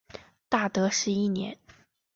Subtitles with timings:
[0.49, 1.59] 大德十一年。